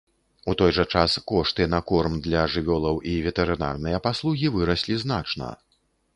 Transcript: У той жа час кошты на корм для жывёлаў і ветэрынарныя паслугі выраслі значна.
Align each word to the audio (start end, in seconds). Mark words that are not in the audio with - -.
У 0.51 0.53
той 0.59 0.71
жа 0.77 0.85
час 0.93 1.17
кошты 1.31 1.67
на 1.73 1.81
корм 1.91 2.15
для 2.29 2.47
жывёлаў 2.55 2.95
і 3.13 3.15
ветэрынарныя 3.27 4.01
паслугі 4.09 4.53
выраслі 4.59 5.01
значна. 5.05 5.55